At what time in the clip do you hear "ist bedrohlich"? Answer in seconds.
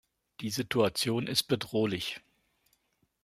1.27-2.21